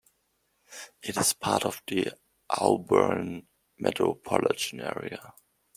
[1.03, 2.13] It is part of the
[2.49, 3.45] Auburn
[3.77, 5.35] Metropolitan Area.